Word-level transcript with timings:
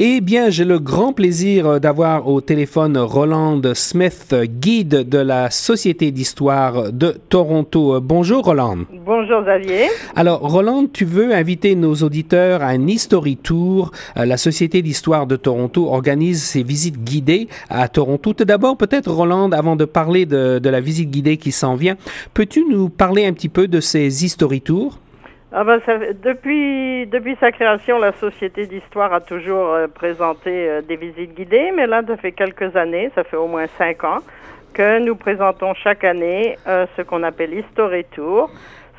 Eh 0.00 0.20
bien, 0.20 0.48
j'ai 0.48 0.64
le 0.64 0.78
grand 0.78 1.12
plaisir 1.12 1.80
d'avoir 1.80 2.28
au 2.28 2.40
téléphone 2.40 2.96
Roland 2.96 3.60
Smith, 3.74 4.32
guide 4.44 5.08
de 5.08 5.18
la 5.18 5.50
Société 5.50 6.12
d'histoire 6.12 6.92
de 6.92 7.16
Toronto. 7.28 8.00
Bonjour 8.00 8.44
Roland. 8.44 8.78
Bonjour 9.04 9.42
Xavier. 9.42 9.88
Alors 10.14 10.38
Roland, 10.38 10.86
tu 10.86 11.04
veux 11.04 11.34
inviter 11.34 11.74
nos 11.74 11.96
auditeurs 11.96 12.62
à 12.62 12.66
un 12.66 12.86
History 12.86 13.38
Tour. 13.38 13.90
Euh, 14.16 14.24
la 14.24 14.36
Société 14.36 14.82
d'histoire 14.82 15.26
de 15.26 15.34
Toronto 15.34 15.88
organise 15.88 16.44
ses 16.44 16.62
visites 16.62 17.02
guidées 17.02 17.48
à 17.68 17.88
Toronto. 17.88 18.34
Tout 18.34 18.44
d'abord, 18.44 18.76
peut-être 18.76 19.10
Roland, 19.10 19.50
avant 19.50 19.74
de 19.74 19.84
parler 19.84 20.26
de, 20.26 20.60
de 20.60 20.70
la 20.70 20.78
visite 20.78 21.10
guidée 21.10 21.38
qui 21.38 21.50
s'en 21.50 21.74
vient, 21.74 21.96
peux-tu 22.34 22.64
nous 22.70 22.88
parler 22.88 23.26
un 23.26 23.32
petit 23.32 23.48
peu 23.48 23.66
de 23.66 23.80
ces 23.80 24.24
History 24.24 24.60
Tours? 24.60 25.00
Ah 25.50 25.64
ben, 25.64 25.80
ça, 25.86 25.96
depuis, 25.96 27.06
depuis 27.06 27.34
sa 27.40 27.50
création, 27.52 27.98
la 27.98 28.12
Société 28.12 28.66
d'histoire 28.66 29.14
a 29.14 29.22
toujours 29.22 29.72
euh, 29.72 29.86
présenté 29.86 30.50
euh, 30.68 30.82
des 30.82 30.96
visites 30.96 31.34
guidées, 31.34 31.72
mais 31.74 31.86
là, 31.86 32.02
ça 32.06 32.18
fait 32.18 32.32
quelques 32.32 32.76
années, 32.76 33.10
ça 33.14 33.24
fait 33.24 33.38
au 33.38 33.46
moins 33.46 33.66
cinq 33.78 34.04
ans, 34.04 34.18
que 34.74 34.98
nous 34.98 35.16
présentons 35.16 35.72
chaque 35.72 36.04
année 36.04 36.58
euh, 36.66 36.84
ce 36.98 37.00
qu'on 37.00 37.22
appelle 37.22 37.54
History 37.54 38.04
Tour. 38.14 38.50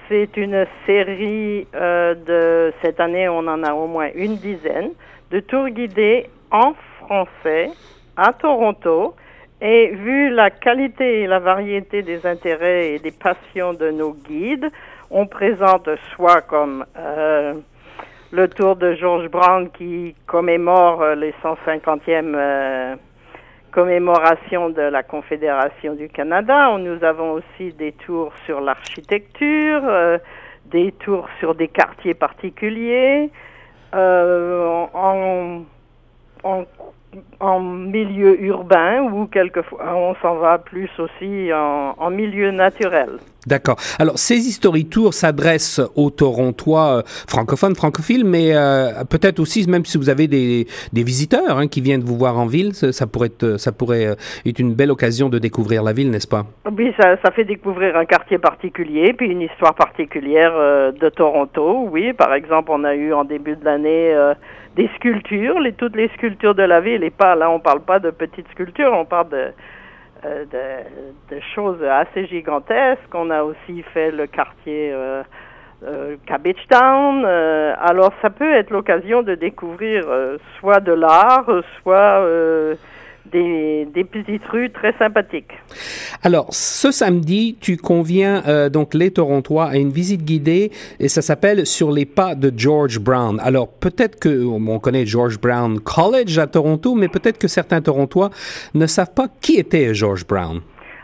C'est 0.07 0.37
une 0.37 0.65
série 0.87 1.67
de, 1.71 2.73
cette 2.81 2.99
année, 2.99 3.29
on 3.29 3.45
en 3.47 3.61
a 3.61 3.73
au 3.73 3.85
moins 3.85 4.09
une 4.15 4.37
dizaine, 4.37 4.89
de 5.29 5.41
tours 5.41 5.69
guidés 5.69 6.31
en 6.49 6.73
français 6.99 7.69
à 8.17 8.33
Toronto. 8.33 9.13
Et 9.61 9.89
vu 9.89 10.31
la 10.31 10.49
qualité 10.49 11.21
et 11.21 11.27
la 11.27 11.37
variété 11.37 12.01
des 12.01 12.25
intérêts 12.25 12.93
et 12.93 12.99
des 12.99 13.11
passions 13.11 13.73
de 13.73 13.91
nos 13.91 14.13
guides, 14.13 14.71
on 15.11 15.25
présente 15.25 15.89
soit 16.15 16.41
comme 16.41 16.85
euh, 16.97 17.55
le 18.31 18.47
tour 18.47 18.75
de 18.75 18.93
George 18.93 19.27
Brown 19.29 19.69
qui 19.71 20.15
commémore 20.27 21.01
euh, 21.01 21.15
les 21.15 21.33
150e 21.43 22.33
euh, 22.35 22.95
commémorations 23.71 24.69
de 24.69 24.81
la 24.81 25.03
Confédération 25.03 25.95
du 25.95 26.09
Canada. 26.09 26.77
Nous 26.77 27.03
avons 27.03 27.33
aussi 27.33 27.73
des 27.73 27.91
tours 27.93 28.33
sur 28.45 28.61
l'architecture, 28.61 29.81
des 30.65 30.91
tours 30.93 31.27
sur 31.39 31.55
des 31.55 31.67
quartiers 31.67 32.15
particuliers. 32.15 33.29
en 37.39 37.59
milieu 37.59 38.41
urbain 38.41 39.01
ou 39.01 39.25
quelquefois 39.27 39.95
on 39.95 40.15
s'en 40.15 40.35
va 40.35 40.57
plus 40.57 40.89
aussi 40.99 41.51
en, 41.53 42.09
milieu 42.09 42.51
naturel. 42.51 43.17
D'accord. 43.47 43.77
Alors, 43.99 44.17
ces 44.17 44.35
History 44.35 44.85
Tours 44.85 45.13
s'adressent 45.13 45.81
aux 45.95 46.09
Torontois 46.09 46.97
euh, 46.97 47.01
francophones, 47.05 47.75
francophiles, 47.75 48.25
mais 48.25 48.53
euh, 48.53 49.03
peut-être 49.09 49.39
aussi, 49.39 49.67
même 49.69 49.85
si 49.85 49.97
vous 49.97 50.09
avez 50.09 50.27
des, 50.27 50.67
des 50.91 51.03
visiteurs 51.03 51.57
hein, 51.57 51.67
qui 51.67 51.79
viennent 51.79 52.03
vous 52.03 52.17
voir 52.17 52.37
en 52.37 52.47
ville, 52.47 52.73
ça, 52.73 53.07
pourrait, 53.07 53.27
être, 53.27 53.57
ça 53.57 53.71
pourrait 53.71 54.07
euh, 54.07 54.15
être 54.45 54.59
une 54.59 54.73
belle 54.73 54.91
occasion 54.91 55.29
de 55.29 55.39
découvrir 55.39 55.83
la 55.83 55.93
ville, 55.93 56.11
n'est-ce 56.11 56.27
pas? 56.27 56.45
Oui, 56.77 56.93
ça, 56.99 57.15
fait 57.31 57.45
découvrir 57.45 57.95
un 57.95 58.05
quartier 58.05 58.37
particulier, 58.37 59.13
puis 59.13 59.29
une 59.29 59.41
histoire 59.41 59.73
particulière 59.73 60.53
de 60.91 61.09
Toronto. 61.09 61.87
Oui, 61.91 62.11
par 62.13 62.33
exemple, 62.33 62.71
on 62.71 62.83
a 62.83 62.95
eu 62.95 63.13
en 63.13 63.23
début 63.23 63.55
de 63.55 63.63
l'année 63.63 64.13
des 64.75 64.89
sculptures, 64.95 65.59
les, 65.59 65.73
toutes 65.73 65.95
les 65.95 66.09
sculptures 66.09 66.55
de 66.55 66.63
la 66.63 66.81
ville, 66.81 67.03
et 67.03 67.09
pas 67.09 67.35
là, 67.35 67.49
on 67.49 67.59
parle 67.59 67.81
pas 67.81 67.99
de 67.99 68.09
petites 68.09 68.47
sculptures, 68.51 68.91
on 68.93 69.05
parle 69.05 69.29
de, 69.29 69.45
euh, 70.25 70.45
de, 71.29 71.39
choses 71.55 71.81
assez 71.83 72.25
gigantesques. 72.27 73.13
On 73.13 73.29
a 73.29 73.43
aussi 73.43 73.83
fait 73.93 74.11
le 74.11 74.27
quartier 74.27 74.91
euh, 74.91 75.23
euh 75.83 76.17
Cabbage 76.25 76.67
Town. 76.69 77.25
Alors, 77.25 78.11
ça 78.21 78.29
peut 78.29 78.53
être 78.53 78.71
l'occasion 78.71 79.21
de 79.21 79.35
découvrir 79.35 80.05
soit 80.59 80.81
de 80.81 80.91
l'art, 80.91 81.49
soit 81.81 82.21
des, 83.25 83.85
des, 83.85 84.03
petites 84.03 84.45
rues 84.45 84.71
très 84.71 84.93
sympathiques. 84.97 85.51
Alors, 86.23 86.47
ce 86.49 86.91
samedi, 86.91 87.57
tu 87.59 87.77
conviens 87.77 88.43
euh, 88.47 88.69
donc 88.69 88.93
les 88.93 89.11
Torontois 89.11 89.65
à 89.65 89.75
une 89.77 89.91
visite 89.91 90.23
guidée 90.23 90.71
et 90.99 91.07
ça 91.07 91.21
s'appelle 91.21 91.65
Sur 91.65 91.91
les 91.91 92.05
pas 92.05 92.35
de 92.35 92.51
George 92.55 92.99
Brown. 92.99 93.39
Alors, 93.43 93.67
peut-être 93.67 94.19
que 94.19 94.43
on 94.45 94.79
connaît 94.79 95.05
George 95.05 95.39
Brown 95.39 95.79
College 95.79 96.37
à 96.37 96.47
Toronto, 96.47 96.95
mais 96.95 97.07
peut-être 97.07 97.37
que 97.37 97.47
certains 97.47 97.81
Torontois 97.81 98.29
ne 98.73 98.87
savent 98.87 99.13
pas 99.13 99.27
qui 99.41 99.57
était 99.57 99.93
George 99.93 100.25
Brown. 100.25 100.61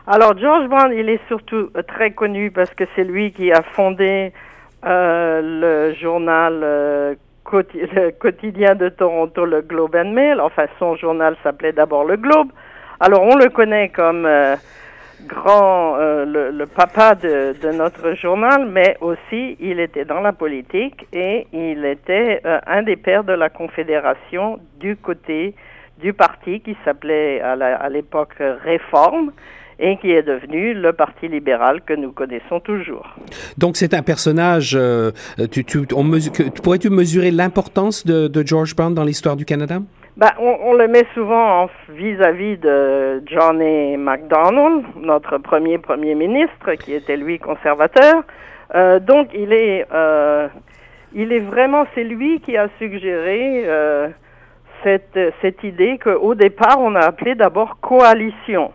Alors, 0.08 0.38
George 0.38 0.68
Brown, 0.68 0.94
il 0.94 1.10
est 1.10 1.22
surtout 1.28 1.72
euh, 1.76 1.82
très 1.82 2.12
connu 2.12 2.52
parce 2.52 2.70
que 2.72 2.84
c'est 2.96 3.04
lui 3.04 3.32
qui 3.32 3.52
a 3.52 3.64
fondé 3.64 4.34
euh, 4.86 5.42
le 5.42 5.96
journal 5.96 6.62
euh, 6.64 7.16
le 7.52 8.12
quotidien 8.12 8.76
de 8.76 8.90
Toronto, 8.90 9.46
le 9.46 9.62
Globe 9.62 9.96
and 9.96 10.12
Mail. 10.12 10.40
Enfin, 10.42 10.66
son 10.80 10.96
journal 10.96 11.36
s'appelait 11.44 11.74
d'abord 11.74 12.06
le 12.06 12.18
Globe. 12.18 12.50
Alors, 13.00 13.24
on 13.24 13.36
le 13.36 13.50
connaît 13.50 13.90
comme 13.90 14.26
euh, 14.26 14.56
grand, 15.28 15.98
euh, 15.98 16.52
le, 16.52 16.66
papa 16.66 17.16
de, 17.16 17.56
de, 17.62 17.72
notre 17.72 18.14
journal, 18.14 18.66
mais 18.66 18.98
aussi 19.02 19.58
il 19.60 19.80
était 19.80 20.06
dans 20.06 20.22
la 20.22 20.34
politique 20.34 21.06
et 21.12 21.48
il 21.52 21.86
était 21.86 22.42
euh, 22.46 22.60
un 22.68 22.84
des 22.84 22.96
pères 22.96 23.24
de 23.24 23.34
la 23.34 23.50
Confédération 23.50 24.60
du 24.80 24.96
côté 24.96 25.56
du 26.00 26.14
parti 26.14 26.60
qui 26.60 26.76
s'appelait 26.84 27.40
à 27.40 27.88
l'époque 27.88 28.36
Réforme 28.40 29.32
et 29.80 29.98
qui 29.98 30.12
est 30.12 30.24
devenu 30.24 30.74
le 30.74 30.94
Parti 30.94 31.28
libéral 31.28 31.82
que 31.82 31.94
nous 31.94 32.12
connaissons 32.12 32.60
toujours. 32.60 33.16
Donc 33.58 33.78
c'est 33.78 33.94
un 33.94 34.02
personnage, 34.02 34.76
euh, 34.76 35.12
tu, 35.52 35.66
tu, 35.66 35.80
on 35.96 36.10
pourrais-tu 36.64 36.90
mesurer 36.90 37.32
l'importance 37.32 38.06
de, 38.06 38.28
de, 38.28 38.46
George 38.46 38.76
Brown 38.76 38.94
dans 38.94 39.04
l'histoire 39.04 39.36
du 39.36 39.46
Canada? 39.46 39.80
Ben, 40.18 40.32
on, 40.40 40.58
on, 40.64 40.74
le 40.74 40.88
met 40.88 41.06
souvent 41.14 41.70
vis-à-vis 41.90 42.58
de 42.58 43.22
John 43.26 43.62
A. 43.62 43.98
MacDonald, 43.98 44.86
notre 45.02 45.38
premier 45.40 45.78
premier 45.78 46.16
ministre, 46.16 46.74
qui 46.80 46.94
était 46.94 47.18
lui 47.18 47.38
conservateur. 47.38 48.24
Euh, 48.74 49.00
donc 49.00 49.30
il 49.34 49.52
est, 49.52 49.86
euh, 49.94 50.48
il 51.14 51.34
est 51.34 51.42
vraiment, 51.42 51.86
c'est 51.96 52.06
lui 52.06 52.40
qui 52.40 52.56
a 52.56 52.70
suggéré 52.80 53.66
cette, 54.84 55.20
cette 55.42 55.64
idée 55.64 56.00
qu'au 56.02 56.34
départ 56.34 56.78
on 56.80 56.96
a 56.96 57.02
appelé 57.02 57.36
d'abord 57.36 57.78
coalition. 57.82 58.72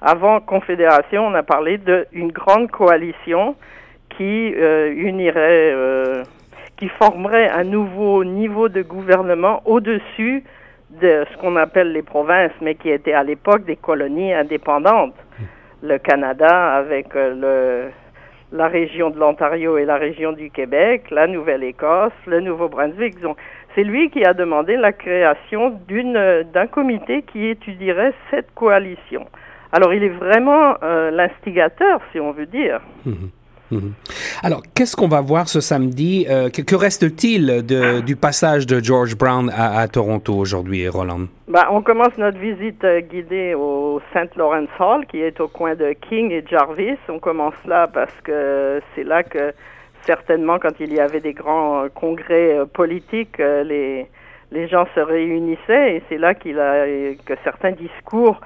Avant 0.00 0.40
Confédération, 0.40 1.26
on 1.26 1.34
a 1.34 1.42
parlé 1.42 1.78
d'une 2.12 2.30
grande 2.30 2.70
coalition 2.70 3.56
qui 4.10 4.54
euh, 4.54 4.92
unirait, 4.94 5.72
euh, 5.72 6.22
qui 6.76 6.88
formerait 6.88 7.48
un 7.48 7.64
nouveau 7.64 8.22
niveau 8.22 8.68
de 8.68 8.82
gouvernement 8.82 9.62
au-dessus 9.64 10.44
de 10.90 11.24
ce 11.30 11.36
qu'on 11.38 11.56
appelle 11.56 11.92
les 11.92 12.02
provinces, 12.02 12.52
mais 12.60 12.74
qui 12.74 12.90
étaient 12.90 13.14
à 13.14 13.22
l'époque 13.22 13.64
des 13.64 13.76
colonies 13.76 14.34
indépendantes. 14.34 15.14
Le 15.82 15.98
Canada 15.98 16.74
avec 16.74 17.14
euh, 17.16 17.88
la 18.52 18.68
région 18.68 19.10
de 19.10 19.18
l'Ontario 19.18 19.78
et 19.78 19.84
la 19.84 19.96
région 19.96 20.32
du 20.32 20.50
Québec, 20.50 21.10
la 21.10 21.26
Nouvelle-Écosse, 21.26 22.12
le 22.26 22.40
Nouveau-Brunswick. 22.40 23.16
C'est 23.74 23.84
lui 23.84 24.10
qui 24.10 24.24
a 24.24 24.34
demandé 24.34 24.76
la 24.76 24.92
création 24.92 25.78
d'un 25.88 26.66
comité 26.66 27.22
qui 27.22 27.46
étudierait 27.46 28.14
cette 28.30 28.54
coalition. 28.54 29.26
Alors 29.72 29.92
il 29.92 30.02
est 30.02 30.08
vraiment 30.08 30.74
euh, 30.82 31.10
l'instigateur, 31.10 32.00
si 32.12 32.20
on 32.20 32.32
veut 32.32 32.46
dire. 32.46 32.80
Mhm. 33.04 33.30
Mhm. 33.72 33.94
Alors, 34.44 34.62
qu'est-ce 34.76 34.94
qu'on 34.94 35.08
va 35.08 35.20
voir 35.20 35.48
ce 35.48 35.60
samedi? 35.60 36.24
Euh, 36.30 36.50
que, 36.50 36.76
reste-t-il 36.76 37.64
du 38.06 38.14
passage 38.14 38.64
de 38.64 38.78
George 38.78 39.16
Brown 39.16 39.50
à, 39.52 39.88
Toronto 39.88 40.34
aujourd'hui, 40.34 40.88
Roland? 40.88 41.26
Ben, 41.48 41.64
on 41.72 41.82
commence 41.82 42.16
notre 42.16 42.38
visite 42.38 42.84
euh, 42.84 43.00
guidée 43.00 43.54
au 43.54 44.00
St. 44.14 44.36
Lawrence 44.36 44.68
Hall, 44.78 45.04
qui 45.06 45.20
est 45.20 45.40
au 45.40 45.48
coin 45.48 45.74
de 45.74 45.94
King 46.08 46.30
et 46.30 46.44
Jarvis. 46.48 46.96
On 47.08 47.18
commence 47.18 47.56
là 47.66 47.88
parce 47.88 48.14
que 48.22 48.80
c'est 48.94 49.02
là 49.02 49.24
que, 49.24 49.52
certainement, 50.02 50.60
quand 50.60 50.78
il 50.78 50.94
y 50.94 51.00
avait 51.00 51.20
des 51.20 51.32
grands 51.32 51.86
congrès 51.92 52.58
politiques, 52.72 53.38
les, 53.38 54.06
les 54.52 54.68
gens 54.68 54.86
se 54.94 55.00
réunissaient 55.00 55.96
et 55.96 56.02
c'est 56.08 56.18
là 56.18 56.34
qu'il 56.34 56.60
a, 56.60 56.86
que 57.24 57.34
certains 57.42 57.72
discours 57.72 58.40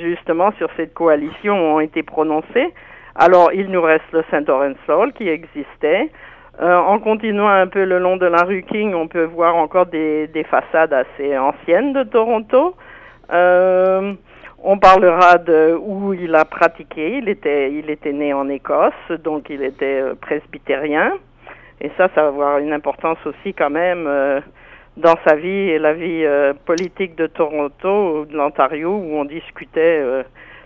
justement 0.00 0.52
sur 0.58 0.68
cette 0.76 0.94
coalition 0.94 1.54
ont 1.76 1.80
été 1.80 2.02
prononcées. 2.02 2.72
Alors, 3.14 3.52
il 3.52 3.70
nous 3.70 3.80
reste 3.80 4.04
le 4.12 4.22
Saint 4.30 4.42
Lawrence 4.46 4.76
Hall 4.88 5.12
qui 5.12 5.28
existait. 5.28 6.10
Euh, 6.60 6.76
en 6.76 6.98
continuant 6.98 7.48
un 7.48 7.66
peu 7.66 7.84
le 7.84 7.98
long 7.98 8.16
de 8.16 8.26
la 8.26 8.42
rue 8.42 8.62
King, 8.62 8.94
on 8.94 9.08
peut 9.08 9.24
voir 9.24 9.56
encore 9.56 9.86
des, 9.86 10.26
des 10.28 10.44
façades 10.44 10.92
assez 10.92 11.36
anciennes 11.36 11.92
de 11.92 12.02
Toronto. 12.02 12.74
Euh, 13.32 14.14
on 14.62 14.78
parlera 14.78 15.36
de 15.38 15.78
où 15.78 16.14
il 16.14 16.34
a 16.34 16.44
pratiqué. 16.44 17.18
Il 17.18 17.28
était, 17.28 17.72
il 17.72 17.90
était 17.90 18.12
né 18.12 18.32
en 18.32 18.48
Écosse, 18.48 18.92
donc 19.22 19.50
il 19.50 19.62
était 19.62 20.00
euh, 20.00 20.14
presbytérien. 20.14 21.12
Et 21.80 21.90
ça, 21.98 22.08
ça 22.14 22.22
va 22.22 22.28
avoir 22.28 22.58
une 22.58 22.72
importance 22.72 23.18
aussi 23.26 23.52
quand 23.52 23.68
même 23.68 24.08
dans 24.96 25.16
sa 25.26 25.36
vie 25.36 25.48
et 25.48 25.78
la 25.78 25.92
vie 25.92 26.24
euh, 26.24 26.54
politique 26.64 27.16
de 27.16 27.26
Toronto 27.26 28.20
ou 28.20 28.24
de 28.24 28.36
l'Ontario 28.36 28.90
où 28.90 29.16
on 29.16 29.24
discutait 29.24 30.00
euh, 30.02 30.22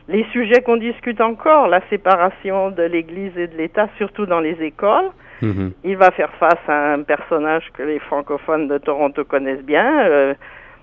les 0.09 0.25
sujets 0.32 0.62
qu'on 0.62 0.77
discute 0.77 1.21
encore, 1.21 1.69
la 1.69 1.81
séparation 1.88 2.71
de 2.71 2.82
l'Église 2.82 3.37
et 3.37 3.49
de 3.49 3.56
l'État, 3.56 3.88
surtout 3.97 4.27
dans 4.27 4.41
les 4.41 4.61
écoles. 4.62 5.11
Mhm. 5.43 5.73
Il 5.85 5.97
va 5.97 6.11
faire 6.11 6.32
face 6.38 6.59
à 6.69 6.93
un 6.93 7.03
personnage 7.03 7.65
que 7.75 7.82
les 7.82 7.99
francophones 7.99 8.69
de 8.69 8.79
Toronto 8.79 9.25
connaissent 9.25 9.65
bien, 9.65 10.06
euh, 10.06 10.35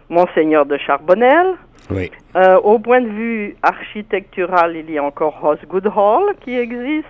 Monseigneur 0.09 0.65
de 0.65 0.77
Charbonnel. 0.77 1.55
Oui. 1.89 2.11
Au 2.63 2.79
point 2.79 2.99
de 2.99 3.07
vue 3.07 3.55
architectural, 3.61 4.75
il 4.75 4.91
y 4.91 4.97
a 4.97 5.03
encore 5.03 5.41
Osgood 5.41 5.87
Hall 5.95 6.35
qui 6.41 6.57
existe. 6.57 7.05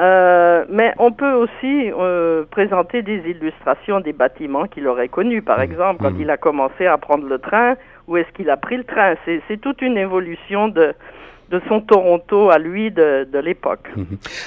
Euh, 0.00 0.64
mais 0.70 0.94
on 0.98 1.12
peut 1.12 1.32
aussi 1.32 1.92
euh, 1.92 2.44
présenter 2.50 3.02
des 3.02 3.18
illustrations 3.28 4.00
des 4.00 4.14
bâtiments 4.14 4.64
qu'il 4.66 4.88
aurait 4.88 5.08
connus. 5.08 5.42
Par 5.42 5.60
exemple, 5.60 6.02
quand 6.02 6.12
Mhm. 6.12 6.20
il 6.22 6.30
a 6.30 6.38
commencé 6.38 6.86
à 6.86 6.96
prendre 6.96 7.26
le 7.28 7.38
train, 7.38 7.74
où 8.10 8.16
est-ce 8.16 8.28
qu'il 8.36 8.50
a 8.50 8.56
pris 8.56 8.76
le 8.76 8.84
train 8.84 9.14
C'est 9.48 9.60
toute 9.60 9.80
une 9.82 9.96
évolution 9.96 10.66
de, 10.68 10.92
de 11.50 11.60
son 11.68 11.80
Toronto 11.80 12.50
à 12.50 12.58
lui 12.58 12.90
de, 12.90 13.24
de 13.32 13.38
l'époque. 13.38 13.88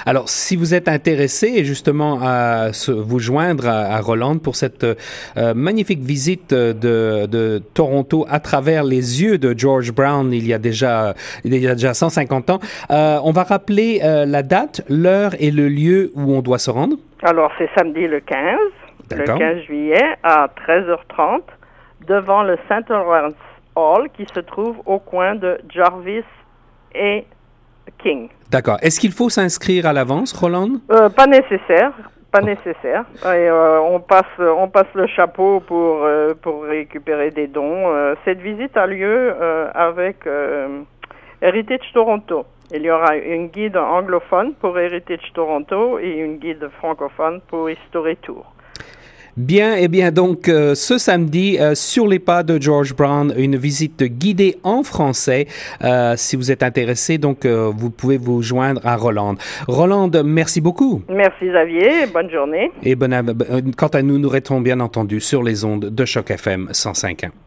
Alors, 0.04 0.28
si 0.28 0.54
vous 0.54 0.74
êtes 0.74 0.86
intéressé 0.86 1.64
justement 1.64 2.18
à 2.22 2.74
se- 2.74 2.92
vous 2.92 3.18
joindre 3.18 3.66
à, 3.66 3.94
à 3.96 4.00
Roland 4.00 4.36
pour 4.38 4.54
cette 4.56 4.84
euh, 4.84 5.54
magnifique 5.54 6.00
visite 6.00 6.52
de, 6.52 7.24
de 7.26 7.62
Toronto 7.72 8.26
à 8.30 8.38
travers 8.38 8.84
les 8.84 9.22
yeux 9.22 9.38
de 9.38 9.54
George 9.56 9.92
Brown 9.92 10.30
il 10.32 10.46
y 10.46 10.52
a 10.52 10.58
déjà, 10.58 11.14
il 11.44 11.56
y 11.56 11.66
a 11.66 11.72
déjà 11.74 11.94
150 11.94 12.50
ans, 12.50 12.58
euh, 12.90 13.18
on 13.24 13.32
va 13.32 13.44
rappeler 13.44 14.00
euh, 14.04 14.26
la 14.26 14.42
date, 14.42 14.82
l'heure 14.90 15.32
et 15.40 15.50
le 15.50 15.68
lieu 15.68 16.10
où 16.14 16.34
on 16.34 16.42
doit 16.42 16.58
se 16.58 16.70
rendre. 16.70 16.96
Alors, 17.22 17.50
c'est 17.56 17.70
samedi 17.76 18.06
le 18.06 18.20
15, 18.20 18.58
le 19.12 19.16
D'accord. 19.16 19.38
15 19.38 19.62
juillet 19.62 20.04
à 20.22 20.48
13h30, 20.68 21.40
devant 22.08 22.42
le 22.42 22.56
St. 22.68 22.90
Hall 23.76 24.08
qui 24.16 24.26
se 24.34 24.40
trouve 24.40 24.76
au 24.86 24.98
coin 24.98 25.34
de 25.34 25.58
Jarvis 25.68 26.24
et 26.94 27.26
King. 27.98 28.28
D'accord. 28.50 28.78
Est-ce 28.82 29.00
qu'il 29.00 29.12
faut 29.12 29.28
s'inscrire 29.28 29.86
à 29.86 29.92
l'avance, 29.92 30.32
Roland? 30.32 30.80
Euh, 30.90 31.08
pas 31.08 31.26
nécessaire, 31.26 31.92
pas 32.30 32.40
nécessaire. 32.40 33.04
Et, 33.24 33.48
euh, 33.48 33.80
on 33.80 34.00
passe, 34.00 34.24
on 34.38 34.68
passe 34.68 34.92
le 34.94 35.06
chapeau 35.06 35.60
pour 35.60 36.04
euh, 36.04 36.34
pour 36.40 36.64
récupérer 36.64 37.30
des 37.30 37.46
dons. 37.46 38.14
Cette 38.24 38.40
visite 38.40 38.76
a 38.76 38.86
lieu 38.86 39.34
avec 39.74 40.26
Heritage 41.42 41.90
Toronto. 41.92 42.46
Il 42.72 42.82
y 42.82 42.90
aura 42.90 43.16
une 43.16 43.48
guide 43.48 43.76
anglophone 43.76 44.54
pour 44.54 44.78
Heritage 44.78 45.32
Toronto 45.34 45.98
et 45.98 46.10
une 46.10 46.38
guide 46.38 46.68
francophone 46.78 47.40
pour 47.48 47.68
History 47.68 48.16
Tour. 48.16 48.53
Bien, 49.36 49.74
eh 49.76 49.88
bien, 49.88 50.12
donc, 50.12 50.48
euh, 50.48 50.76
ce 50.76 50.96
samedi, 50.96 51.58
euh, 51.58 51.74
sur 51.74 52.06
les 52.06 52.20
pas 52.20 52.44
de 52.44 52.62
George 52.62 52.94
Brown, 52.94 53.34
une 53.36 53.56
visite 53.56 54.04
guidée 54.04 54.58
en 54.62 54.84
français. 54.84 55.48
Euh, 55.82 56.14
si 56.16 56.36
vous 56.36 56.52
êtes 56.52 56.62
intéressé, 56.62 57.18
donc, 57.18 57.44
euh, 57.44 57.72
vous 57.76 57.90
pouvez 57.90 58.16
vous 58.16 58.42
joindre 58.42 58.80
à 58.84 58.96
Roland. 58.96 59.34
Roland, 59.66 60.08
merci 60.24 60.60
beaucoup. 60.60 61.02
Merci 61.08 61.46
Xavier, 61.48 62.06
bonne 62.12 62.30
journée. 62.30 62.70
Et 62.84 62.94
bon, 62.94 63.10
quant 63.76 63.88
à 63.88 64.02
nous, 64.02 64.18
nous 64.18 64.28
restons 64.28 64.60
bien 64.60 64.78
entendu 64.78 65.20
sur 65.20 65.42
les 65.42 65.64
ondes 65.64 65.86
de 65.86 66.04
Choc 66.04 66.30
FM 66.30 66.68
105.1. 66.72 67.30